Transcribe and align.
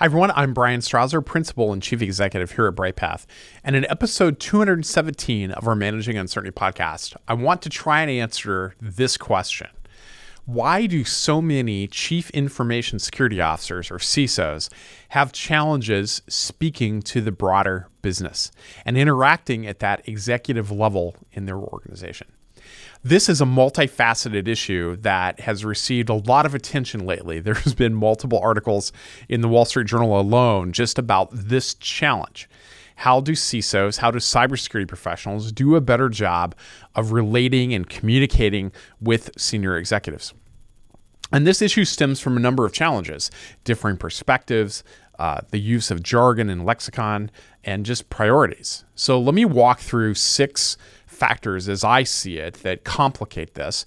Hi, 0.00 0.06
everyone. 0.06 0.30
I'm 0.34 0.54
Bryan 0.54 0.80
Strawser, 0.80 1.22
Principal 1.22 1.74
and 1.74 1.82
Chief 1.82 2.00
Executive 2.00 2.52
here 2.52 2.66
at 2.66 2.74
Bryghtpath. 2.74 3.26
And 3.62 3.76
in 3.76 3.84
episode 3.90 4.40
217 4.40 5.50
of 5.50 5.68
our 5.68 5.74
Managing 5.74 6.16
Uncertainty 6.16 6.58
podcast, 6.58 7.16
I 7.28 7.34
want 7.34 7.60
to 7.60 7.68
try 7.68 8.00
and 8.00 8.10
answer 8.10 8.74
this 8.80 9.18
question 9.18 9.68
Why 10.46 10.86
do 10.86 11.04
so 11.04 11.42
many 11.42 11.86
Chief 11.86 12.30
Information 12.30 12.98
Security 12.98 13.42
Officers, 13.42 13.90
or 13.90 13.98
CISOs, 13.98 14.70
have 15.10 15.32
challenges 15.32 16.22
speaking 16.28 17.02
to 17.02 17.20
the 17.20 17.30
broader 17.30 17.86
business 18.00 18.50
and 18.86 18.96
interacting 18.96 19.66
at 19.66 19.80
that 19.80 20.08
executive 20.08 20.70
level 20.70 21.14
in 21.32 21.44
their 21.44 21.58
organization? 21.58 22.28
This 23.02 23.30
is 23.30 23.40
a 23.40 23.46
multifaceted 23.46 24.46
issue 24.46 24.96
that 24.96 25.40
has 25.40 25.64
received 25.64 26.10
a 26.10 26.14
lot 26.14 26.44
of 26.44 26.54
attention 26.54 27.06
lately. 27.06 27.40
There's 27.40 27.74
been 27.74 27.94
multiple 27.94 28.38
articles 28.38 28.92
in 29.28 29.40
the 29.40 29.48
Wall 29.48 29.64
Street 29.64 29.86
Journal 29.86 30.20
alone 30.20 30.72
just 30.72 30.98
about 30.98 31.30
this 31.32 31.74
challenge. 31.74 32.48
How 32.96 33.20
do 33.20 33.32
CISOs, 33.32 33.96
how 33.96 34.10
do 34.10 34.18
cybersecurity 34.18 34.86
professionals 34.86 35.50
do 35.52 35.76
a 35.76 35.80
better 35.80 36.10
job 36.10 36.54
of 36.94 37.12
relating 37.12 37.72
and 37.72 37.88
communicating 37.88 38.70
with 39.00 39.30
senior 39.38 39.78
executives? 39.78 40.34
And 41.32 41.46
this 41.46 41.62
issue 41.62 41.86
stems 41.86 42.20
from 42.20 42.36
a 42.36 42.40
number 42.40 42.66
of 42.66 42.74
challenges, 42.74 43.30
differing 43.64 43.96
perspectives, 43.96 44.84
uh, 45.18 45.40
the 45.50 45.60
use 45.60 45.90
of 45.90 46.02
jargon 46.02 46.50
and 46.50 46.66
lexicon, 46.66 47.30
and 47.64 47.86
just 47.86 48.10
priorities. 48.10 48.84
So 48.94 49.18
let 49.18 49.34
me 49.34 49.46
walk 49.46 49.80
through 49.80 50.14
six 50.14 50.76
factors, 51.20 51.68
as 51.68 51.84
I 51.84 52.02
see 52.02 52.38
it, 52.38 52.54
that 52.62 52.84
complicate 52.84 53.54
this. 53.54 53.84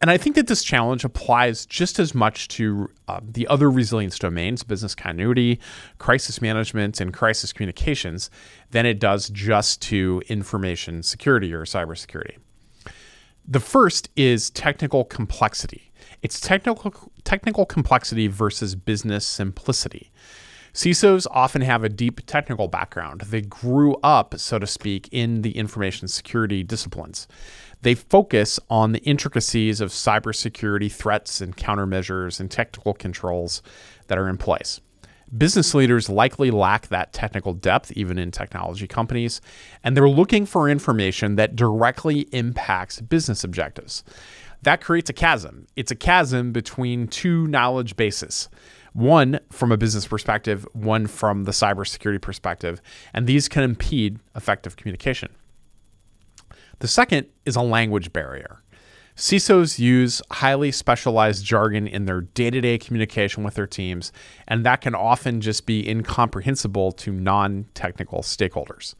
And 0.00 0.10
I 0.10 0.18
think 0.18 0.36
that 0.36 0.46
this 0.46 0.62
challenge 0.62 1.04
applies 1.04 1.66
just 1.66 1.98
as 1.98 2.14
much 2.14 2.48
to 2.48 2.88
uh, 3.08 3.20
the 3.22 3.46
other 3.48 3.70
resilience 3.70 4.18
domains, 4.18 4.62
business 4.62 4.94
continuity, 4.94 5.58
crisis 5.98 6.40
management, 6.40 7.00
and 7.00 7.12
crisis 7.12 7.52
communications, 7.52 8.30
than 8.70 8.86
it 8.86 9.00
does 9.00 9.28
just 9.30 9.82
to 9.82 10.22
information 10.28 11.02
security 11.02 11.52
or 11.52 11.64
cybersecurity. 11.64 12.36
The 13.48 13.60
first 13.60 14.10
is 14.16 14.50
technical 14.50 15.04
complexity. 15.04 15.92
It's 16.22 16.40
technical 16.40 17.10
technical 17.24 17.66
complexity 17.66 18.28
versus 18.28 18.74
business 18.74 19.26
simplicity. 19.26 20.10
CISOs 20.76 21.26
often 21.30 21.62
have 21.62 21.84
a 21.84 21.88
deep 21.88 22.20
technical 22.26 22.68
background. 22.68 23.22
They 23.22 23.40
grew 23.40 23.96
up, 24.02 24.38
so 24.38 24.58
to 24.58 24.66
speak, 24.66 25.08
in 25.10 25.40
the 25.40 25.56
information 25.56 26.06
security 26.06 26.62
disciplines. 26.62 27.26
They 27.80 27.94
focus 27.94 28.60
on 28.68 28.92
the 28.92 28.98
intricacies 28.98 29.80
of 29.80 29.88
cybersecurity 29.88 30.92
threats 30.92 31.40
and 31.40 31.56
countermeasures 31.56 32.40
and 32.40 32.50
technical 32.50 32.92
controls 32.92 33.62
that 34.08 34.18
are 34.18 34.28
in 34.28 34.36
place. 34.36 34.82
Business 35.38 35.72
leaders 35.72 36.10
likely 36.10 36.50
lack 36.50 36.88
that 36.88 37.14
technical 37.14 37.54
depth, 37.54 37.90
even 37.92 38.18
in 38.18 38.30
technology 38.30 38.86
companies, 38.86 39.40
and 39.82 39.96
they're 39.96 40.10
looking 40.10 40.44
for 40.44 40.68
information 40.68 41.36
that 41.36 41.56
directly 41.56 42.28
impacts 42.32 43.00
business 43.00 43.44
objectives. 43.44 44.04
That 44.60 44.82
creates 44.82 45.08
a 45.08 45.14
chasm. 45.14 45.68
It's 45.74 45.90
a 45.90 45.96
chasm 45.96 46.52
between 46.52 47.08
two 47.08 47.46
knowledge 47.46 47.96
bases 47.96 48.50
one 48.96 49.38
from 49.50 49.70
a 49.70 49.76
business 49.76 50.06
perspective, 50.06 50.66
one 50.72 51.06
from 51.06 51.44
the 51.44 51.52
cybersecurity 51.52 52.20
perspective, 52.20 52.80
and 53.12 53.26
these 53.26 53.46
can 53.46 53.62
impede 53.62 54.18
effective 54.34 54.76
communication. 54.76 55.30
The 56.78 56.88
second 56.88 57.26
is 57.44 57.56
a 57.56 57.62
language 57.62 58.12
barrier. 58.14 58.62
CISOs 59.14 59.78
use 59.78 60.22
highly 60.30 60.70
specialized 60.70 61.44
jargon 61.44 61.86
in 61.86 62.06
their 62.06 62.22
day 62.22 62.50
to 62.50 62.60
day 62.60 62.78
communication 62.78 63.44
with 63.44 63.54
their 63.54 63.66
teams, 63.66 64.12
and 64.48 64.64
that 64.64 64.80
can 64.80 64.94
often 64.94 65.42
just 65.42 65.66
be 65.66 65.86
incomprehensible 65.88 66.92
to 66.92 67.12
non 67.12 67.66
technical 67.74 68.20
stakeholders. 68.20 68.94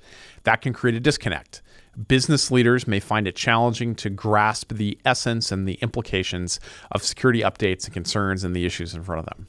That 0.44 0.60
can 0.60 0.74
create 0.74 0.96
a 0.96 1.00
disconnect. 1.00 1.62
Business 2.08 2.50
leaders 2.50 2.86
may 2.86 3.00
find 3.00 3.26
it 3.26 3.36
challenging 3.36 3.94
to 3.96 4.10
grasp 4.10 4.74
the 4.74 4.98
essence 5.06 5.50
and 5.50 5.66
the 5.66 5.78
implications 5.80 6.60
of 6.92 7.02
security 7.02 7.40
updates 7.40 7.84
and 7.84 7.94
concerns 7.94 8.44
and 8.44 8.54
the 8.54 8.66
issues 8.66 8.94
in 8.94 9.02
front 9.02 9.20
of 9.20 9.26
them. 9.26 9.46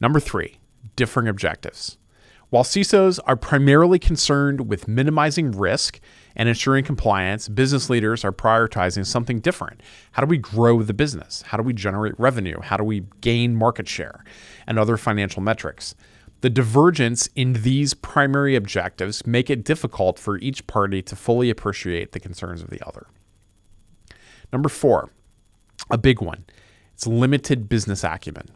Number 0.00 0.20
three, 0.20 0.58
differing 0.94 1.28
objectives. 1.28 1.98
While 2.50 2.62
CISOs 2.62 3.18
are 3.26 3.34
primarily 3.34 3.98
concerned 3.98 4.68
with 4.68 4.86
minimizing 4.86 5.50
risk 5.50 5.98
and 6.36 6.48
ensuring 6.48 6.84
compliance, 6.84 7.48
business 7.48 7.90
leaders 7.90 8.24
are 8.24 8.30
prioritizing 8.30 9.04
something 9.04 9.40
different. 9.40 9.82
How 10.12 10.22
do 10.22 10.28
we 10.28 10.38
grow 10.38 10.82
the 10.82 10.94
business? 10.94 11.42
How 11.42 11.56
do 11.56 11.64
we 11.64 11.72
generate 11.72 12.18
revenue? 12.20 12.60
How 12.60 12.76
do 12.76 12.84
we 12.84 13.04
gain 13.20 13.56
market 13.56 13.88
share 13.88 14.22
and 14.66 14.78
other 14.78 14.96
financial 14.96 15.42
metrics? 15.42 15.96
The 16.42 16.50
divergence 16.50 17.28
in 17.34 17.54
these 17.54 17.94
primary 17.94 18.54
objectives 18.54 19.26
make 19.26 19.50
it 19.50 19.64
difficult 19.64 20.16
for 20.18 20.38
each 20.38 20.66
party 20.68 21.02
to 21.02 21.16
fully 21.16 21.50
appreciate 21.50 22.12
the 22.12 22.20
concerns 22.20 22.62
of 22.62 22.70
the 22.70 22.86
other. 22.86 23.08
Number 24.52 24.68
4, 24.68 25.10
a 25.90 25.98
big 25.98 26.20
one. 26.20 26.44
It's 26.94 27.06
limited 27.08 27.68
business 27.68 28.04
acumen. 28.04 28.50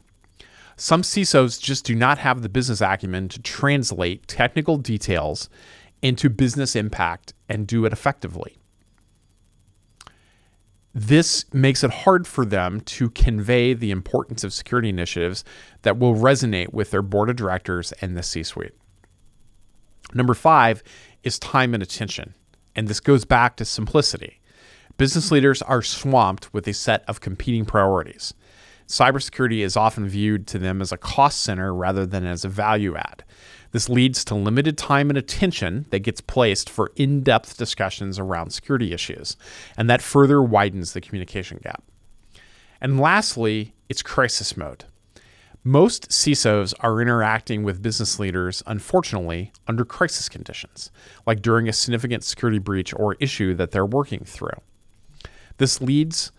Some 0.80 1.02
CISOs 1.02 1.60
just 1.60 1.84
do 1.84 1.94
not 1.94 2.16
have 2.16 2.41
the 2.41 2.48
business 2.48 2.80
acumen 2.80 3.28
to 3.28 3.42
translate 3.42 4.26
technical 4.26 4.78
details 4.78 5.50
into 6.00 6.30
business 6.30 6.74
impact 6.74 7.34
and 7.50 7.66
do 7.66 7.84
it 7.84 7.92
effectively. 7.92 8.56
This 10.94 11.44
makes 11.52 11.84
it 11.84 11.90
hard 11.90 12.26
for 12.26 12.46
them 12.46 12.80
to 12.80 13.10
convey 13.10 13.74
the 13.74 13.90
importance 13.90 14.42
of 14.42 14.54
security 14.54 14.88
initiatives 14.88 15.44
that 15.82 15.98
will 15.98 16.14
resonate 16.14 16.72
with 16.72 16.92
their 16.92 17.02
board 17.02 17.28
of 17.28 17.36
directors 17.36 17.92
and 18.00 18.16
the 18.16 18.22
C 18.22 18.42
suite. 18.42 18.72
Number 20.14 20.32
five 20.32 20.82
is 21.22 21.38
time 21.38 21.74
and 21.74 21.82
attention. 21.82 22.34
And 22.74 22.88
this 22.88 23.00
goes 23.00 23.26
back 23.26 23.56
to 23.56 23.66
simplicity. 23.66 24.40
Business 24.96 25.30
leaders 25.30 25.60
are 25.60 25.82
swamped 25.82 26.54
with 26.54 26.66
a 26.66 26.72
set 26.72 27.04
of 27.06 27.20
competing 27.20 27.66
priorities 27.66 28.32
cybersecurity 28.90 29.60
is 29.60 29.76
often 29.76 30.08
viewed 30.08 30.46
to 30.48 30.58
them 30.58 30.82
as 30.82 30.90
a 30.90 30.96
cost 30.96 31.42
center 31.42 31.72
rather 31.72 32.04
than 32.04 32.26
as 32.26 32.44
a 32.44 32.48
value 32.48 32.96
add. 32.96 33.24
This 33.70 33.88
leads 33.88 34.24
to 34.24 34.34
limited 34.34 34.76
time 34.76 35.10
and 35.10 35.16
attention 35.16 35.86
that 35.90 36.00
gets 36.00 36.20
placed 36.20 36.68
for 36.68 36.90
in 36.96 37.22
depth 37.22 37.56
discussions 37.56 38.18
around 38.18 38.50
security 38.50 38.92
issues, 38.92 39.36
and 39.76 39.88
that 39.88 40.02
further 40.02 40.42
widens 40.42 40.92
the 40.92 41.00
communication 41.00 41.60
gap. 41.62 41.84
And 42.80 42.98
lastly, 42.98 43.74
it's 43.88 44.02
crisis 44.02 44.56
mode. 44.56 44.84
Most 45.62 46.08
CISOs 46.08 46.74
are 46.80 47.00
interacting 47.00 47.62
with 47.62 47.82
business 47.82 48.18
leaders, 48.18 48.60
unfortunately, 48.66 49.52
under 49.68 49.84
crisis 49.84 50.28
conditions, 50.28 50.90
like 51.26 51.42
during 51.42 51.68
a 51.68 51.72
significant 51.72 52.24
security 52.24 52.58
breach 52.58 52.92
or 52.94 53.14
issue 53.20 53.54
that 53.54 53.70
they're 53.70 53.86
working 53.86 54.24
through. 54.24 54.58
This 55.58 55.80
leads 55.80 56.32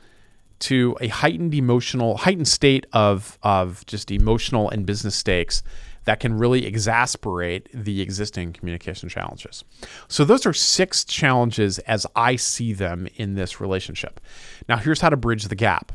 to 0.61 0.95
a 1.01 1.07
heightened 1.07 1.53
emotional, 1.53 2.17
heightened 2.17 2.47
state 2.47 2.85
of 2.93 3.37
of 3.43 3.85
just 3.85 4.11
emotional 4.11 4.69
and 4.69 4.85
business 4.85 5.15
stakes 5.15 5.63
that 6.05 6.19
can 6.19 6.37
really 6.37 6.65
exasperate 6.65 7.69
the 7.73 8.01
existing 8.01 8.53
communication 8.53 9.07
challenges. 9.07 9.63
So 10.07 10.25
those 10.25 10.45
are 10.45 10.53
six 10.53 11.03
challenges 11.03 11.79
as 11.79 12.07
I 12.15 12.35
see 12.35 12.73
them 12.73 13.07
in 13.15 13.35
this 13.35 13.61
relationship. 13.61 14.19
Now 14.67 14.77
here's 14.77 15.01
how 15.01 15.09
to 15.09 15.17
bridge 15.17 15.45
the 15.45 15.55
gap. 15.55 15.91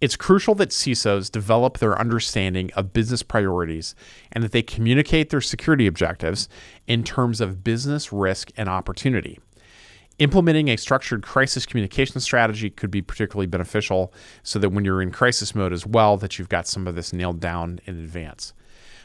It's 0.00 0.14
crucial 0.16 0.54
that 0.56 0.70
CISOs 0.70 1.30
develop 1.30 1.78
their 1.78 1.98
understanding 1.98 2.70
of 2.74 2.92
business 2.92 3.24
priorities 3.24 3.96
and 4.30 4.44
that 4.44 4.52
they 4.52 4.62
communicate 4.62 5.30
their 5.30 5.40
security 5.40 5.88
objectives 5.88 6.48
in 6.86 7.02
terms 7.02 7.40
of 7.40 7.64
business 7.64 8.12
risk 8.12 8.52
and 8.56 8.68
opportunity. 8.68 9.40
Implementing 10.18 10.68
a 10.68 10.76
structured 10.76 11.22
crisis 11.22 11.64
communication 11.64 12.20
strategy 12.20 12.70
could 12.70 12.90
be 12.90 13.00
particularly 13.00 13.46
beneficial 13.46 14.12
so 14.42 14.58
that 14.58 14.70
when 14.70 14.84
you're 14.84 15.00
in 15.00 15.12
crisis 15.12 15.54
mode 15.54 15.72
as 15.72 15.86
well 15.86 16.16
that 16.16 16.38
you've 16.38 16.48
got 16.48 16.66
some 16.66 16.88
of 16.88 16.96
this 16.96 17.12
nailed 17.12 17.38
down 17.38 17.78
in 17.86 18.00
advance. 18.00 18.52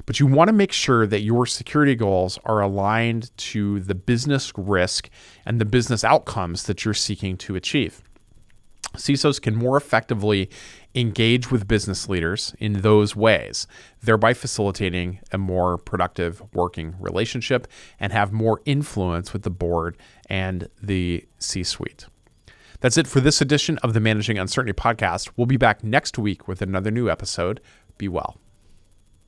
But 0.07 0.19
you 0.19 0.25
want 0.25 0.47
to 0.47 0.53
make 0.53 0.71
sure 0.71 1.05
that 1.05 1.21
your 1.21 1.45
security 1.45 1.93
goals 1.93 2.39
are 2.45 2.61
aligned 2.61 3.35
to 3.37 3.79
the 3.81 3.93
business 3.93 4.51
risk 4.57 5.09
and 5.45 5.61
the 5.61 5.65
business 5.65 6.03
outcomes 6.03 6.63
that 6.63 6.83
you're 6.83 6.95
seeking 6.95 7.37
to 7.37 7.55
achieve. 7.55 8.01
CISOs 8.97 9.41
can 9.41 9.55
more 9.55 9.77
effectively 9.77 10.49
engage 10.95 11.49
with 11.49 11.67
business 11.67 12.07
leaders 12.07 12.53
in 12.59 12.81
those 12.81 13.15
ways, 13.15 13.67
thereby 14.01 14.33
facilitating 14.33 15.19
a 15.31 15.37
more 15.37 15.77
productive 15.77 16.41
working 16.53 16.95
relationship 16.99 17.67
and 17.99 18.13
have 18.13 18.31
more 18.31 18.61
influence 18.65 19.33
with 19.33 19.43
the 19.43 19.49
board 19.49 19.97
and 20.29 20.69
the 20.81 21.25
C 21.39 21.63
suite. 21.63 22.05
That's 22.79 22.97
it 22.97 23.07
for 23.07 23.21
this 23.21 23.41
edition 23.41 23.77
of 23.79 23.93
the 23.93 23.99
Managing 23.99 24.37
Uncertainty 24.37 24.73
podcast. 24.73 25.31
We'll 25.37 25.47
be 25.47 25.57
back 25.57 25.83
next 25.83 26.17
week 26.17 26.47
with 26.47 26.61
another 26.61 26.91
new 26.91 27.09
episode. 27.09 27.61
Be 27.97 28.09
well. 28.09 28.37